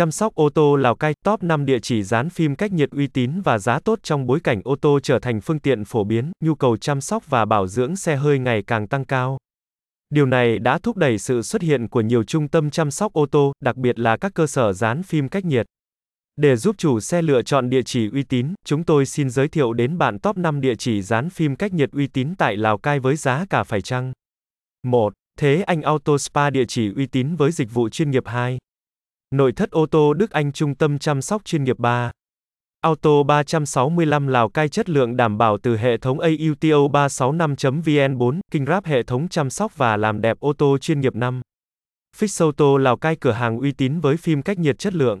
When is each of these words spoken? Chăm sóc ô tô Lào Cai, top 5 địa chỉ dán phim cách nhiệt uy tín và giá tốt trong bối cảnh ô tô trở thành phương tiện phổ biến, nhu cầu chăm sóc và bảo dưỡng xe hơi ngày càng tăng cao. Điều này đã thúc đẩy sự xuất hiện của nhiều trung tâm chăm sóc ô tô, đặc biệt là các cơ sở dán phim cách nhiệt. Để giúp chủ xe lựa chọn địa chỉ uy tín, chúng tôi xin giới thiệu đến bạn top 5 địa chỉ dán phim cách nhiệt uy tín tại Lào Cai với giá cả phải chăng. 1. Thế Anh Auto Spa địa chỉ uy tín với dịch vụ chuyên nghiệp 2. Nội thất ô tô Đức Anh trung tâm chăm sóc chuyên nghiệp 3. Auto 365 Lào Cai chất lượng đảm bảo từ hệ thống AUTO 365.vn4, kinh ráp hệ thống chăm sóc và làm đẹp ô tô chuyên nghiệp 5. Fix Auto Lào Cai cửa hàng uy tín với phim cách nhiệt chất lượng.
Chăm 0.00 0.10
sóc 0.10 0.34
ô 0.34 0.48
tô 0.50 0.76
Lào 0.76 0.94
Cai, 0.94 1.14
top 1.24 1.42
5 1.42 1.64
địa 1.64 1.78
chỉ 1.78 2.02
dán 2.02 2.30
phim 2.30 2.56
cách 2.56 2.72
nhiệt 2.72 2.90
uy 2.90 3.06
tín 3.06 3.40
và 3.40 3.58
giá 3.58 3.78
tốt 3.78 3.98
trong 4.02 4.26
bối 4.26 4.40
cảnh 4.44 4.60
ô 4.64 4.76
tô 4.76 5.00
trở 5.02 5.18
thành 5.18 5.40
phương 5.40 5.58
tiện 5.58 5.84
phổ 5.84 6.04
biến, 6.04 6.32
nhu 6.44 6.54
cầu 6.54 6.76
chăm 6.76 7.00
sóc 7.00 7.24
và 7.26 7.44
bảo 7.44 7.66
dưỡng 7.66 7.96
xe 7.96 8.16
hơi 8.16 8.38
ngày 8.38 8.62
càng 8.66 8.88
tăng 8.88 9.04
cao. 9.04 9.38
Điều 10.10 10.26
này 10.26 10.58
đã 10.58 10.78
thúc 10.78 10.96
đẩy 10.96 11.18
sự 11.18 11.42
xuất 11.42 11.62
hiện 11.62 11.88
của 11.88 12.00
nhiều 12.00 12.24
trung 12.24 12.48
tâm 12.48 12.70
chăm 12.70 12.90
sóc 12.90 13.12
ô 13.12 13.26
tô, 13.26 13.52
đặc 13.60 13.76
biệt 13.76 13.98
là 13.98 14.16
các 14.16 14.34
cơ 14.34 14.46
sở 14.46 14.72
dán 14.72 15.02
phim 15.02 15.28
cách 15.28 15.44
nhiệt. 15.44 15.66
Để 16.36 16.56
giúp 16.56 16.76
chủ 16.78 17.00
xe 17.00 17.22
lựa 17.22 17.42
chọn 17.42 17.70
địa 17.70 17.82
chỉ 17.82 18.10
uy 18.12 18.22
tín, 18.22 18.54
chúng 18.64 18.84
tôi 18.84 19.06
xin 19.06 19.30
giới 19.30 19.48
thiệu 19.48 19.72
đến 19.72 19.98
bạn 19.98 20.18
top 20.18 20.36
5 20.36 20.60
địa 20.60 20.74
chỉ 20.74 21.02
dán 21.02 21.30
phim 21.30 21.56
cách 21.56 21.72
nhiệt 21.72 21.92
uy 21.92 22.06
tín 22.06 22.34
tại 22.38 22.56
Lào 22.56 22.78
Cai 22.78 23.00
với 23.00 23.16
giá 23.16 23.44
cả 23.50 23.62
phải 23.62 23.80
chăng. 23.80 24.12
1. 24.86 25.12
Thế 25.38 25.62
Anh 25.62 25.82
Auto 25.82 26.18
Spa 26.18 26.50
địa 26.50 26.64
chỉ 26.68 26.92
uy 26.96 27.06
tín 27.06 27.36
với 27.36 27.52
dịch 27.52 27.74
vụ 27.74 27.88
chuyên 27.88 28.10
nghiệp 28.10 28.26
2. 28.26 28.58
Nội 29.34 29.52
thất 29.52 29.70
ô 29.70 29.86
tô 29.86 30.14
Đức 30.14 30.30
Anh 30.30 30.52
trung 30.52 30.74
tâm 30.74 30.98
chăm 30.98 31.22
sóc 31.22 31.44
chuyên 31.44 31.64
nghiệp 31.64 31.78
3. 31.78 32.10
Auto 32.80 33.22
365 33.22 34.26
Lào 34.26 34.48
Cai 34.48 34.68
chất 34.68 34.88
lượng 34.90 35.16
đảm 35.16 35.38
bảo 35.38 35.58
từ 35.58 35.76
hệ 35.76 35.96
thống 35.96 36.20
AUTO 36.20 36.78
365.vn4, 37.08 38.40
kinh 38.50 38.66
ráp 38.66 38.84
hệ 38.84 39.02
thống 39.02 39.28
chăm 39.28 39.50
sóc 39.50 39.76
và 39.76 39.96
làm 39.96 40.20
đẹp 40.20 40.40
ô 40.40 40.52
tô 40.52 40.78
chuyên 40.78 41.00
nghiệp 41.00 41.14
5. 41.14 41.40
Fix 42.16 42.44
Auto 42.44 42.78
Lào 42.78 42.96
Cai 42.96 43.16
cửa 43.16 43.32
hàng 43.32 43.58
uy 43.58 43.72
tín 43.72 44.00
với 44.00 44.16
phim 44.16 44.42
cách 44.42 44.58
nhiệt 44.58 44.78
chất 44.78 44.94
lượng. 44.94 45.20